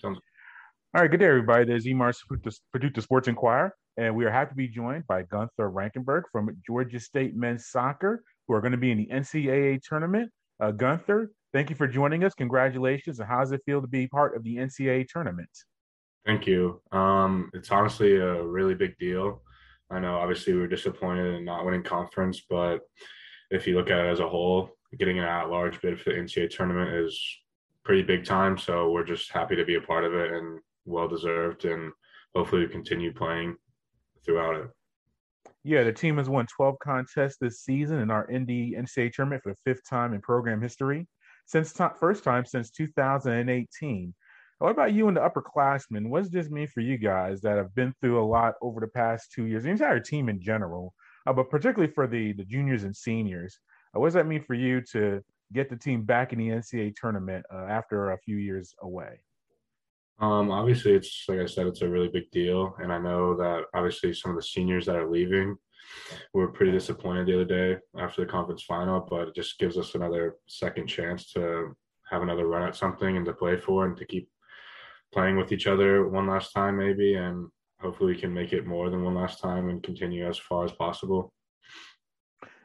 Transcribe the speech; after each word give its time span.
Sounds. 0.00 0.20
All 0.94 1.02
right, 1.02 1.10
good 1.10 1.18
day, 1.18 1.26
everybody. 1.26 1.64
This 1.64 1.84
is 1.84 1.86
Emar 1.86 2.14
Paducah 2.72 3.02
Sports 3.02 3.26
Inquirer, 3.26 3.74
and 3.96 4.14
we 4.14 4.24
are 4.26 4.30
happy 4.30 4.50
to 4.50 4.54
be 4.54 4.68
joined 4.68 5.08
by 5.08 5.22
Gunther 5.22 5.68
Rankenburg 5.72 6.22
from 6.30 6.56
Georgia 6.64 7.00
State 7.00 7.34
Men's 7.34 7.66
Soccer, 7.66 8.22
who 8.46 8.54
are 8.54 8.60
going 8.60 8.72
to 8.72 8.78
be 8.78 8.92
in 8.92 8.98
the 8.98 9.06
NCAA 9.06 9.82
tournament. 9.82 10.30
Uh, 10.60 10.70
Gunther, 10.70 11.32
thank 11.52 11.68
you 11.68 11.74
for 11.74 11.88
joining 11.88 12.22
us. 12.22 12.32
Congratulations. 12.34 13.18
And 13.18 13.28
how 13.28 13.40
does 13.40 13.50
it 13.50 13.60
feel 13.66 13.80
to 13.80 13.88
be 13.88 14.06
part 14.06 14.36
of 14.36 14.44
the 14.44 14.58
NCAA 14.58 15.08
tournament? 15.08 15.50
Thank 16.24 16.46
you. 16.46 16.80
Um, 16.92 17.50
it's 17.54 17.72
honestly 17.72 18.14
a 18.14 18.40
really 18.40 18.76
big 18.76 18.96
deal. 18.98 19.42
I 19.90 19.98
know 19.98 20.16
obviously 20.16 20.52
we 20.52 20.60
were 20.60 20.68
disappointed 20.68 21.34
in 21.34 21.44
not 21.44 21.64
winning 21.64 21.82
conference, 21.82 22.42
but 22.48 22.82
if 23.50 23.66
you 23.66 23.74
look 23.74 23.90
at 23.90 23.98
it 23.98 24.08
as 24.08 24.20
a 24.20 24.28
whole, 24.28 24.70
getting 24.96 25.18
an 25.18 25.24
at-large 25.24 25.80
bid 25.80 26.00
for 26.00 26.10
the 26.10 26.20
NCAA 26.20 26.50
tournament 26.50 26.94
is 26.94 27.20
pretty 27.84 28.02
big 28.02 28.24
time. 28.24 28.58
So 28.58 28.90
we're 28.90 29.04
just 29.04 29.32
happy 29.32 29.56
to 29.56 29.64
be 29.64 29.76
a 29.76 29.80
part 29.80 30.04
of 30.04 30.14
it 30.14 30.32
and 30.32 30.60
well 30.84 31.08
deserved, 31.08 31.64
and 31.64 31.92
hopefully 32.34 32.62
we 32.62 32.68
continue 32.68 33.12
playing 33.12 33.56
throughout 34.24 34.56
it. 34.56 34.70
Yeah, 35.64 35.84
the 35.84 35.92
team 35.92 36.18
has 36.18 36.28
won 36.28 36.46
12 36.56 36.78
contests 36.78 37.36
this 37.40 37.60
season 37.60 38.00
in 38.00 38.10
our 38.10 38.26
the 38.28 38.74
NCAA 38.78 39.12
tournament 39.12 39.42
for 39.42 39.52
the 39.52 39.58
fifth 39.64 39.88
time 39.88 40.14
in 40.14 40.20
program 40.20 40.62
history 40.62 41.06
since 41.46 41.72
t- 41.72 41.84
first 41.98 42.24
time 42.24 42.44
since 42.44 42.70
2018. 42.70 44.14
What 44.58 44.70
about 44.70 44.92
you 44.92 45.08
and 45.08 45.16
the 45.16 45.20
upperclassmen? 45.20 46.08
What 46.08 46.22
does 46.22 46.30
this 46.30 46.50
mean 46.50 46.66
for 46.66 46.80
you 46.80 46.98
guys 46.98 47.40
that 47.42 47.56
have 47.56 47.74
been 47.74 47.94
through 48.00 48.22
a 48.22 48.26
lot 48.26 48.54
over 48.60 48.80
the 48.80 48.88
past 48.88 49.32
two 49.32 49.44
years, 49.44 49.64
the 49.64 49.70
entire 49.70 50.00
team 50.00 50.28
in 50.28 50.40
general, 50.40 50.94
uh, 51.26 51.32
but 51.32 51.48
particularly 51.48 51.92
for 51.92 52.06
the, 52.06 52.32
the 52.32 52.44
juniors 52.44 52.84
and 52.84 52.94
seniors? 52.94 53.58
Uh, 53.96 54.00
what 54.00 54.08
does 54.08 54.14
that 54.14 54.26
mean 54.26 54.42
for 54.42 54.54
you 54.54 54.82
to 54.92 55.22
get 55.52 55.70
the 55.70 55.76
team 55.76 56.02
back 56.02 56.32
in 56.32 56.38
the 56.38 56.48
NCAA 56.48 56.94
tournament 56.94 57.44
uh, 57.52 57.66
after 57.68 58.12
a 58.12 58.18
few 58.18 58.36
years 58.36 58.74
away? 58.82 59.20
Um, 60.20 60.50
obviously, 60.50 60.92
it's 60.92 61.24
like 61.28 61.38
I 61.38 61.46
said, 61.46 61.66
it's 61.66 61.82
a 61.82 61.88
really 61.88 62.08
big 62.08 62.30
deal, 62.32 62.74
and 62.82 62.92
I 62.92 62.98
know 62.98 63.36
that 63.36 63.64
obviously 63.74 64.12
some 64.12 64.32
of 64.32 64.36
the 64.36 64.42
seniors 64.42 64.86
that 64.86 64.96
are 64.96 65.10
leaving 65.10 65.56
were 66.34 66.48
pretty 66.48 66.72
disappointed 66.72 67.26
the 67.26 67.34
other 67.34 67.44
day 67.44 67.80
after 67.98 68.24
the 68.24 68.30
conference 68.30 68.64
final, 68.64 69.06
but 69.08 69.28
it 69.28 69.34
just 69.34 69.58
gives 69.58 69.78
us 69.78 69.94
another 69.94 70.36
second 70.46 70.86
chance 70.88 71.32
to 71.32 71.74
have 72.10 72.22
another 72.22 72.46
run 72.46 72.66
at 72.66 72.76
something 72.76 73.16
and 73.16 73.26
to 73.26 73.32
play 73.32 73.56
for 73.56 73.86
and 73.86 73.96
to 73.96 74.04
keep 74.04 74.28
playing 75.12 75.36
with 75.36 75.52
each 75.52 75.66
other 75.66 76.08
one 76.08 76.26
last 76.26 76.52
time 76.52 76.76
maybe 76.76 77.14
and 77.14 77.48
hopefully 77.80 78.14
we 78.14 78.20
can 78.20 78.32
make 78.32 78.52
it 78.52 78.66
more 78.66 78.90
than 78.90 79.02
one 79.02 79.14
last 79.14 79.40
time 79.40 79.68
and 79.68 79.82
continue 79.82 80.28
as 80.28 80.38
far 80.38 80.64
as 80.64 80.72
possible 80.72 81.32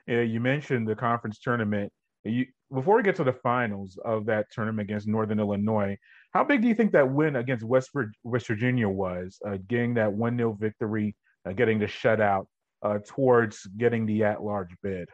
yeah 0.07 0.21
you 0.21 0.39
mentioned 0.39 0.87
the 0.87 0.95
conference 0.95 1.39
tournament 1.39 1.91
you 2.23 2.45
before 2.73 2.95
we 2.97 3.03
get 3.03 3.15
to 3.15 3.23
the 3.23 3.33
finals 3.33 3.97
of 4.03 4.25
that 4.25 4.45
tournament 4.51 4.89
against 4.89 5.07
northern 5.07 5.39
illinois 5.39 5.97
how 6.33 6.43
big 6.43 6.61
do 6.61 6.67
you 6.67 6.75
think 6.75 6.91
that 6.91 7.09
win 7.09 7.35
against 7.35 7.65
west, 7.65 7.91
west 8.23 8.47
virginia 8.47 8.87
was 8.87 9.39
uh, 9.47 9.57
getting 9.67 9.93
that 9.93 10.09
1-0 10.09 10.59
victory 10.59 11.15
uh, 11.47 11.53
getting 11.53 11.79
the 11.79 11.85
shutout 11.85 12.45
uh, 12.83 12.99
towards 13.07 13.65
getting 13.77 14.05
the 14.05 14.23
at-large 14.23 14.75
bid 14.81 15.09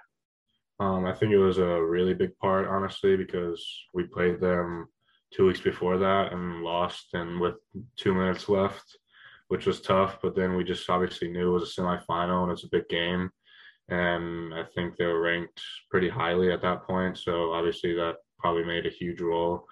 um, 0.80 1.06
i 1.06 1.14
think 1.14 1.32
it 1.32 1.38
was 1.38 1.58
a 1.58 1.84
really 1.84 2.14
big 2.14 2.36
part 2.38 2.68
honestly 2.68 3.18
because 3.18 3.66
we 3.94 4.04
played 4.04 4.40
them 4.40 4.88
two 5.32 5.46
weeks 5.46 5.62
before 5.62 5.98
that 5.98 6.34
and 6.34 6.64
lost 6.64 7.14
and 7.14 7.40
with 7.40 7.56
two 7.98 8.14
minutes 8.14 8.50
left, 8.50 8.98
which 9.48 9.66
was 9.66 9.82
tough. 9.82 10.20
But 10.22 10.36
then 10.36 10.56
we 10.56 10.64
just 10.64 10.90
obviously 10.90 11.30
knew 11.30 11.50
it 11.50 11.60
was 11.60 11.78
a 11.78 11.82
semifinal 11.82 12.44
and 12.44 12.52
it's 12.52 12.64
a 12.64 12.70
big 12.70 12.88
game. 12.90 13.30
And 13.90 14.54
I 14.54 14.64
think 14.76 14.98
they 14.98 15.06
were 15.06 15.22
ranked 15.22 15.62
pretty 15.90 16.10
highly 16.10 16.52
at 16.52 16.62
that 16.62 16.84
point. 16.84 17.18
So 17.18 17.54
obviously 17.54 17.94
that 17.96 18.16
probably 18.40 18.64
made 18.64 18.86
a 18.86 18.90
huge 18.90 19.22
role 19.22 19.66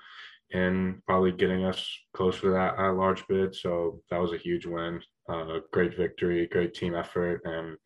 in 0.52 1.02
probably 1.06 1.32
getting 1.32 1.66
us 1.66 1.88
closer 2.14 2.42
to 2.42 2.50
that 2.52 2.80
at 2.80 2.96
large 2.96 3.28
bid. 3.28 3.54
So 3.56 4.02
that 4.10 4.22
was 4.22 4.34
a 4.34 4.38
huge 4.38 4.66
win. 4.66 5.02
Uh, 5.30 5.60
great 5.74 5.96
victory, 5.96 6.48
great 6.48 6.74
team 6.74 6.96
effort, 6.96 7.42
and 7.44 7.78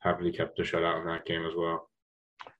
happily 0.00 0.32
kept 0.32 0.56
the 0.56 0.62
shutout 0.62 1.00
in 1.00 1.06
that 1.06 1.24
game 1.24 1.46
as 1.46 1.54
well. 1.56 1.88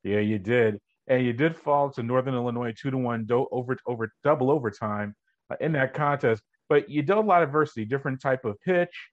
Yeah, 0.02 0.20
you 0.20 0.38
did 0.38 0.80
and 1.06 1.24
you 1.24 1.32
did 1.32 1.56
fall 1.56 1.90
to 1.90 2.02
Northern 2.02 2.34
Illinois 2.34 2.72
two 2.76 2.90
to 2.90 2.98
one 2.98 3.24
do- 3.26 3.48
over 3.50 3.76
over 3.86 4.12
double 4.22 4.50
overtime 4.50 5.14
uh, 5.50 5.56
in 5.60 5.72
that 5.72 5.94
contest. 5.94 6.42
But 6.68 6.88
you 6.88 7.02
dealt 7.02 7.24
a 7.24 7.28
lot 7.28 7.42
of 7.42 7.48
adversity, 7.48 7.84
different 7.84 8.20
type 8.20 8.44
of 8.44 8.60
pitch, 8.60 9.08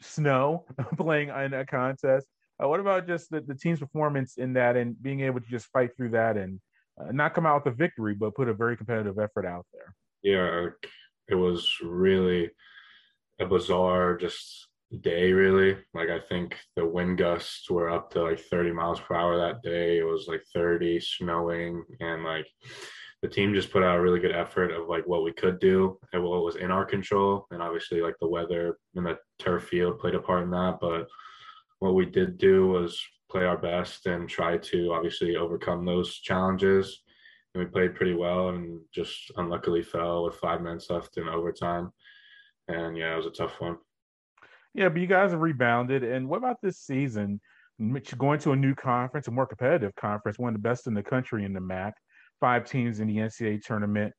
snow, 0.00 0.64
playing 0.96 1.28
in 1.28 1.52
that 1.52 1.68
contest. 1.68 2.26
Uh, 2.62 2.68
what 2.68 2.80
about 2.80 3.06
just 3.06 3.30
the, 3.30 3.40
the 3.40 3.54
team's 3.54 3.78
performance 3.78 4.36
in 4.36 4.52
that 4.54 4.76
and 4.76 5.00
being 5.02 5.20
able 5.20 5.40
to 5.40 5.48
just 5.48 5.66
fight 5.66 5.90
through 5.96 6.10
that 6.10 6.36
and 6.36 6.60
uh, 7.00 7.12
not 7.12 7.34
come 7.34 7.46
out 7.46 7.64
with 7.64 7.72
a 7.72 7.76
victory, 7.76 8.14
but 8.14 8.34
put 8.34 8.48
a 8.48 8.54
very 8.54 8.76
competitive 8.76 9.18
effort 9.18 9.46
out 9.46 9.66
there? 9.72 9.94
Yeah, 10.22 10.66
it 11.28 11.36
was 11.36 11.72
really 11.82 12.50
a 13.40 13.46
bizarre, 13.46 14.16
just 14.16 14.68
day 15.00 15.32
really. 15.32 15.76
Like 15.94 16.08
i 16.08 16.18
think 16.18 16.56
the 16.76 16.86
wind 16.86 17.18
gusts 17.18 17.70
were 17.70 17.90
up 17.90 18.10
to 18.12 18.22
like 18.22 18.40
30 18.40 18.72
miles 18.72 19.00
per 19.00 19.14
hour 19.14 19.36
that 19.36 19.62
day. 19.62 19.98
It 19.98 20.04
was 20.04 20.26
like 20.28 20.42
30 20.54 21.00
snowing 21.00 21.84
and 22.00 22.24
like 22.24 22.46
the 23.22 23.28
team 23.28 23.52
just 23.52 23.72
put 23.72 23.82
out 23.82 23.98
a 23.98 24.00
really 24.00 24.20
good 24.20 24.34
effort 24.34 24.70
of 24.70 24.88
like 24.88 25.06
what 25.06 25.24
we 25.24 25.32
could 25.32 25.58
do 25.58 25.98
and 26.12 26.22
what 26.22 26.44
was 26.44 26.56
in 26.56 26.70
our 26.70 26.84
control. 26.84 27.46
And 27.50 27.62
obviously 27.62 28.00
like 28.00 28.14
the 28.20 28.28
weather 28.28 28.78
and 28.94 29.04
the 29.04 29.18
turf 29.38 29.64
field 29.64 29.98
played 29.98 30.14
a 30.14 30.20
part 30.20 30.44
in 30.44 30.50
that 30.50 30.78
but 30.80 31.06
what 31.80 31.94
we 31.94 32.06
did 32.06 32.38
do 32.38 32.68
was 32.68 33.00
play 33.30 33.44
our 33.44 33.58
best 33.58 34.06
and 34.06 34.28
try 34.28 34.56
to 34.56 34.92
obviously 34.92 35.36
overcome 35.36 35.84
those 35.84 36.14
challenges 36.18 37.02
and 37.54 37.62
we 37.62 37.70
played 37.70 37.94
pretty 37.94 38.14
well 38.14 38.48
and 38.50 38.80
just 38.92 39.30
unluckily 39.36 39.82
fell 39.82 40.24
with 40.24 40.34
five 40.36 40.62
minutes 40.62 40.90
left 40.90 41.16
in 41.18 41.28
overtime 41.28 41.90
and 42.68 42.96
yeah 42.96 43.12
it 43.12 43.16
was 43.16 43.26
a 43.26 43.30
tough 43.30 43.60
one 43.60 43.76
yeah, 44.74 44.88
but 44.88 45.00
you 45.00 45.06
guys 45.06 45.32
have 45.32 45.40
rebounded. 45.40 46.04
And 46.04 46.28
what 46.28 46.38
about 46.38 46.60
this 46.62 46.78
season? 46.78 47.40
Going 48.16 48.38
to 48.40 48.52
a 48.52 48.56
new 48.56 48.74
conference, 48.74 49.28
a 49.28 49.32
more 49.32 49.46
competitive 49.46 49.94
conference, 49.96 50.38
one 50.38 50.54
of 50.54 50.62
the 50.62 50.68
best 50.68 50.86
in 50.86 50.94
the 50.94 51.02
country 51.02 51.44
in 51.44 51.52
the 51.52 51.60
MAC, 51.60 51.94
five 52.40 52.64
teams 52.64 53.00
in 53.00 53.08
the 53.08 53.16
NCAA 53.16 53.64
tournament, 53.64 54.12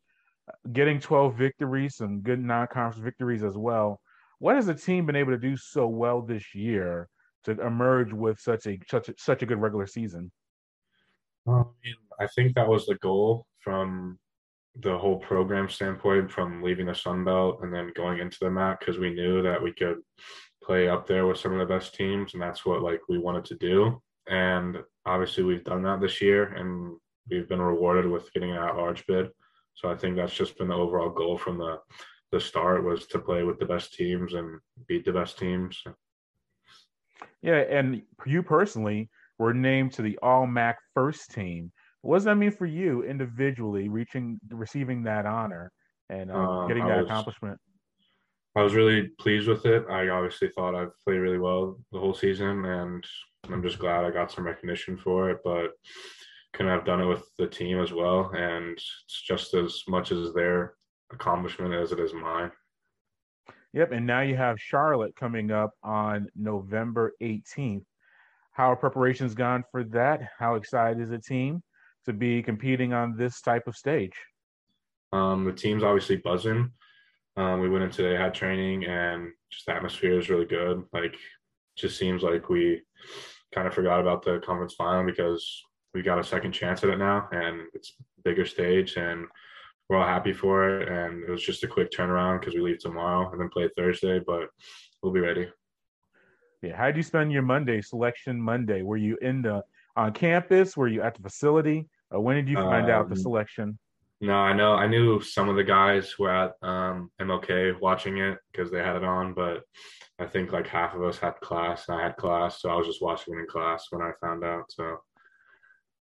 getting 0.73 0.99
12 0.99 1.35
victories, 1.35 1.95
some 1.95 2.21
good 2.21 2.43
non 2.43 2.67
conference 2.67 3.03
victories 3.03 3.43
as 3.43 3.57
well. 3.57 4.01
What 4.39 4.55
has 4.55 4.65
the 4.65 4.73
team 4.73 5.05
been 5.05 5.15
able 5.17 5.31
to 5.31 5.37
do 5.37 5.55
so 5.55 5.87
well 5.87 6.21
this 6.21 6.55
year 6.55 7.07
to 7.45 7.51
emerge 7.65 8.13
with 8.13 8.39
such 8.39 8.67
a 8.67 8.79
such 8.89 9.09
a, 9.09 9.13
such 9.17 9.41
a 9.41 9.45
good 9.45 9.61
regular 9.61 9.87
season? 9.87 10.31
I 11.47 11.63
I 12.19 12.27
think 12.27 12.55
that 12.55 12.67
was 12.67 12.85
the 12.85 12.95
goal 12.95 13.45
from 13.59 14.19
the 14.75 14.97
whole 14.97 15.17
program 15.17 15.67
standpoint 15.69 16.31
from 16.31 16.61
leaving 16.61 16.85
the 16.85 16.95
Sun 16.95 17.23
Belt 17.23 17.59
and 17.63 17.73
then 17.73 17.91
going 17.95 18.19
into 18.19 18.37
the 18.41 18.51
MAC 18.51 18.79
because 18.79 18.97
we 18.97 19.13
knew 19.13 19.41
that 19.41 19.61
we 19.61 19.73
could 19.73 19.97
play 20.63 20.87
up 20.87 21.07
there 21.07 21.25
with 21.25 21.37
some 21.37 21.53
of 21.53 21.59
the 21.59 21.73
best 21.73 21.95
teams, 21.95 22.33
and 22.33 22.41
that's 22.41 22.65
what 22.65 22.81
like 22.81 23.01
we 23.09 23.17
wanted 23.17 23.45
to 23.45 23.55
do. 23.55 24.01
And 24.27 24.77
obviously, 25.05 25.43
we've 25.43 25.63
done 25.63 25.83
that 25.83 26.01
this 26.01 26.21
year, 26.21 26.53
and 26.53 26.97
we've 27.29 27.49
been 27.49 27.61
rewarded 27.61 28.09
with 28.09 28.31
getting 28.33 28.51
an 28.51 28.57
at-large 28.57 29.05
bid. 29.07 29.29
So 29.73 29.89
I 29.89 29.95
think 29.95 30.15
that's 30.15 30.35
just 30.35 30.57
been 30.57 30.67
the 30.67 30.75
overall 30.75 31.09
goal 31.09 31.37
from 31.37 31.57
the 31.57 31.79
the 32.31 32.39
start 32.39 32.83
was 32.83 33.07
to 33.07 33.17
play 33.17 33.43
with 33.43 33.57
the 33.57 33.65
best 33.65 33.93
teams 33.93 34.35
and 34.35 34.59
beat 34.87 35.03
the 35.03 35.11
best 35.11 35.39
teams. 35.39 35.81
Yeah, 37.41 37.57
and 37.57 38.01
you 38.25 38.43
personally 38.43 39.09
were 39.37 39.53
named 39.53 39.93
to 39.93 40.01
the 40.01 40.17
All 40.21 40.45
MAC 40.45 40.77
first 40.93 41.31
team. 41.31 41.71
What 42.01 42.17
does 42.17 42.25
that 42.25 42.35
mean 42.35 42.51
for 42.51 42.65
you 42.65 43.03
individually, 43.03 43.89
reaching, 43.89 44.39
receiving 44.49 45.03
that 45.03 45.25
honor 45.25 45.71
and 46.09 46.31
um, 46.31 46.37
um, 46.37 46.67
getting 46.67 46.87
that 46.87 46.99
was, 46.99 47.07
accomplishment? 47.07 47.59
I 48.55 48.61
was 48.61 48.73
really 48.73 49.09
pleased 49.19 49.47
with 49.47 49.65
it. 49.65 49.85
I 49.89 50.09
obviously 50.09 50.49
thought 50.49 50.75
I've 50.75 50.97
played 51.03 51.17
really 51.17 51.39
well 51.39 51.77
the 51.91 51.99
whole 51.99 52.13
season, 52.13 52.65
and 52.65 53.03
I'm 53.49 53.63
just 53.63 53.79
glad 53.79 54.05
I 54.05 54.11
got 54.11 54.31
some 54.31 54.45
recognition 54.45 54.97
for 54.97 55.29
it. 55.29 55.39
But 55.43 55.71
couldn't 56.53 56.71
have 56.71 56.85
done 56.85 57.01
it 57.01 57.05
with 57.05 57.23
the 57.37 57.47
team 57.47 57.79
as 57.79 57.93
well, 57.93 58.31
and 58.35 58.71
it's 58.71 59.21
just 59.27 59.53
as 59.53 59.81
much 59.87 60.11
as 60.11 60.33
their 60.33 60.73
accomplishment 61.11 61.73
as 61.73 61.91
it 61.91 61.99
is 61.99 62.13
mine. 62.13 62.51
Yep, 63.73 63.91
and 63.91 64.07
now 64.07 64.21
you 64.21 64.35
have 64.35 64.59
Charlotte 64.59 65.15
coming 65.15 65.51
up 65.51 65.71
on 65.83 66.27
November 66.35 67.13
18th. 67.21 67.83
How 68.51 68.71
are 68.71 68.75
preparations 68.75 69.35
gone 69.35 69.63
for 69.71 69.83
that? 69.85 70.21
How 70.39 70.55
excited 70.55 71.01
is 71.01 71.09
the 71.09 71.19
team 71.19 71.61
to 72.05 72.13
be 72.13 72.41
competing 72.41 72.93
on 72.93 73.15
this 73.15 73.41
type 73.41 73.67
of 73.67 73.75
stage? 73.75 74.15
Um, 75.13 75.45
the 75.45 75.53
team's 75.53 75.83
obviously 75.83 76.17
buzzing. 76.17 76.71
Um, 77.37 77.59
we 77.59 77.69
went 77.69 77.83
in 77.83 77.91
today, 77.91 78.15
had 78.15 78.33
training, 78.33 78.85
and 78.85 79.29
just 79.51 79.67
the 79.67 79.73
atmosphere 79.73 80.17
is 80.17 80.29
really 80.29 80.45
good. 80.45 80.83
Like, 80.91 81.15
just 81.77 81.97
seems 81.97 82.23
like 82.23 82.49
we 82.49 82.81
kind 83.53 83.67
of 83.67 83.73
forgot 83.73 84.01
about 84.01 84.23
the 84.23 84.41
conference 84.45 84.73
final 84.73 85.05
because 85.05 85.63
we 85.93 86.01
got 86.01 86.19
a 86.19 86.23
second 86.23 86.51
chance 86.51 86.83
at 86.83 86.89
it 86.89 86.97
now, 86.97 87.29
and 87.31 87.61
it's 87.73 87.93
bigger 88.23 88.45
stage, 88.45 88.97
and 88.97 89.27
we're 89.89 89.97
all 89.97 90.07
happy 90.07 90.33
for 90.33 90.79
it. 90.79 90.87
And 90.87 91.23
it 91.23 91.29
was 91.29 91.43
just 91.43 91.63
a 91.63 91.67
quick 91.67 91.91
turnaround 91.91 92.39
because 92.39 92.53
we 92.53 92.61
leave 92.61 92.79
tomorrow 92.79 93.29
and 93.31 93.41
then 93.41 93.49
play 93.49 93.69
Thursday, 93.75 94.19
but 94.19 94.49
we'll 95.01 95.11
be 95.11 95.19
ready. 95.19 95.49
Yeah, 96.61 96.75
how 96.75 96.87
did 96.87 96.97
you 96.97 97.03
spend 97.03 97.31
your 97.31 97.41
Monday, 97.41 97.81
Selection 97.81 98.39
Monday? 98.39 98.81
Were 98.83 98.97
you 98.97 99.17
in 99.21 99.41
the 99.41 99.63
on 99.95 100.13
campus? 100.13 100.77
Were 100.77 100.87
you 100.87 101.01
at 101.01 101.15
the 101.15 101.21
facility? 101.21 101.87
Uh, 102.13 102.19
when 102.19 102.35
did 102.35 102.49
you 102.49 102.55
find 102.55 102.85
um, 102.85 102.91
out 102.91 103.09
the 103.09 103.15
um, 103.15 103.21
selection? 103.21 103.79
No, 104.21 104.33
I 104.33 104.51
know. 104.51 104.73
I 104.73 104.85
knew 104.85 105.21
some 105.21 105.47
of 105.47 105.55
the 105.55 105.63
guys 105.63 106.19
were 106.19 106.29
at 106.29 106.53
um, 106.61 107.09
MLK 107.21 107.79
watching 107.79 108.17
it 108.17 108.37
because 108.51 108.69
they 108.69 108.79
had 108.79 108.97
it 108.97 109.03
on, 109.03 109.33
but 109.33 109.63
I 110.19 110.25
think 110.25 110.51
like 110.51 110.67
half 110.67 110.93
of 110.93 111.03
us 111.03 111.17
had 111.17 111.39
class 111.39 111.87
and 111.87 111.97
I 111.97 112.03
had 112.03 112.17
class, 112.17 112.61
so 112.61 112.69
I 112.69 112.75
was 112.75 112.87
just 112.87 113.01
watching 113.01 113.35
it 113.35 113.39
in 113.39 113.47
class 113.47 113.85
when 113.91 114.01
I 114.01 114.11
found 114.19 114.43
out. 114.43 114.65
So 114.69 114.97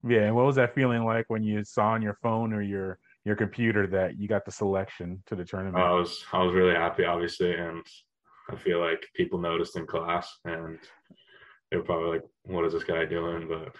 yeah, 0.06 0.24
and 0.24 0.36
what 0.36 0.44
was 0.44 0.56
that 0.56 0.74
feeling 0.74 1.04
like 1.04 1.24
when 1.28 1.42
you 1.42 1.64
saw 1.64 1.92
on 1.92 2.02
your 2.02 2.18
phone 2.22 2.52
or 2.52 2.60
your 2.60 2.98
your 3.24 3.36
computer 3.36 3.86
that 3.86 4.18
you 4.18 4.28
got 4.28 4.44
the 4.44 4.52
selection 4.52 5.22
to 5.26 5.34
the 5.34 5.44
tournament? 5.44 5.82
I 5.82 5.92
was 5.92 6.24
I 6.32 6.42
was 6.42 6.54
really 6.54 6.74
happy, 6.74 7.04
obviously, 7.04 7.54
and 7.54 7.84
I 8.50 8.56
feel 8.56 8.80
like 8.80 9.04
people 9.14 9.38
noticed 9.38 9.76
in 9.76 9.86
class, 9.86 10.28
and 10.44 10.78
they 11.70 11.78
were 11.78 11.84
probably 11.84 12.10
like, 12.10 12.22
"What 12.44 12.64
is 12.64 12.72
this 12.72 12.84
guy 12.84 13.04
doing?" 13.04 13.48
But 13.48 13.74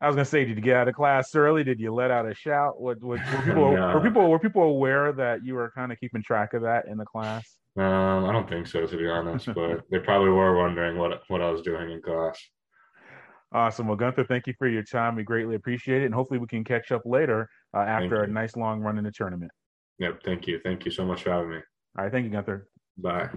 I 0.00 0.06
was 0.06 0.14
gonna 0.14 0.24
say, 0.24 0.44
did 0.44 0.56
you 0.56 0.62
get 0.62 0.76
out 0.76 0.88
of 0.88 0.94
class 0.94 1.34
early? 1.34 1.64
Did 1.64 1.80
you 1.80 1.92
let 1.92 2.10
out 2.10 2.30
a 2.30 2.34
shout? 2.34 2.80
What, 2.80 3.02
what 3.02 3.18
were 3.18 3.42
people 3.44 3.72
no. 3.74 3.94
were 3.94 4.00
people 4.00 4.30
were 4.30 4.38
people 4.38 4.62
aware 4.62 5.12
that 5.12 5.44
you 5.44 5.54
were 5.54 5.72
kind 5.74 5.90
of 5.90 5.98
keeping 5.98 6.22
track 6.22 6.54
of 6.54 6.62
that 6.62 6.86
in 6.86 6.98
the 6.98 7.04
class? 7.04 7.56
Um, 7.76 8.24
I 8.24 8.32
don't 8.32 8.48
think 8.48 8.66
so, 8.66 8.86
to 8.86 8.96
be 8.96 9.08
honest, 9.08 9.46
but 9.54 9.82
they 9.90 9.98
probably 9.98 10.30
were 10.30 10.56
wondering 10.56 10.98
what 10.98 11.22
what 11.28 11.42
I 11.42 11.50
was 11.50 11.62
doing 11.62 11.90
in 11.90 12.00
class. 12.00 12.38
Awesome. 13.52 13.86
Well, 13.86 13.96
Gunther, 13.96 14.24
thank 14.24 14.46
you 14.46 14.54
for 14.58 14.68
your 14.68 14.82
time. 14.82 15.16
We 15.16 15.22
greatly 15.22 15.54
appreciate 15.54 16.02
it, 16.02 16.06
and 16.06 16.14
hopefully 16.14 16.38
we 16.38 16.46
can 16.46 16.64
catch 16.64 16.92
up 16.92 17.02
later 17.06 17.48
uh, 17.74 17.78
after 17.78 18.22
a 18.22 18.26
nice 18.26 18.56
long 18.56 18.80
run 18.80 18.98
in 18.98 19.04
the 19.04 19.12
tournament. 19.12 19.50
Yep. 19.98 20.22
Thank 20.24 20.46
you. 20.46 20.60
Thank 20.62 20.84
you 20.84 20.90
so 20.90 21.04
much 21.04 21.22
for 21.22 21.30
having 21.30 21.50
me. 21.50 21.56
All 21.96 22.04
right. 22.04 22.12
Thank 22.12 22.24
you, 22.24 22.30
Gunther. 22.30 22.68
Bye. 22.98 23.30